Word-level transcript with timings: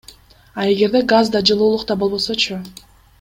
А 0.59 0.65
эгерде 0.71 1.01
газ 1.11 1.29
да, 1.35 1.39
жылуулук 1.51 1.83
да 1.91 1.99
болбосочу? 2.05 2.61